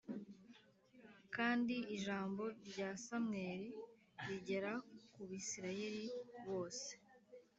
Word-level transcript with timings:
Kandi 1.35 1.75
ijambo 1.95 2.43
rya 2.69 2.89
Samweli 3.03 3.71
rigera 4.27 4.71
ku 5.13 5.21
bisirayeli 5.29 6.05
bose 6.45 6.91